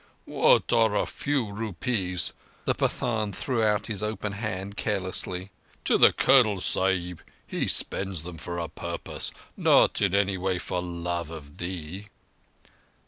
[0.25, 7.21] "What are a few rupees"—the Pathan threw out his open hand carelessly—"to the Colonel Sahib?
[7.45, 12.07] He spends them for a purpose, not in any way for love of thee."